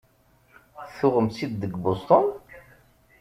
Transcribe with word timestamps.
Tuɣem-tt-id 0.97 1.51
deg 1.61 1.73
Boston? 1.83 2.27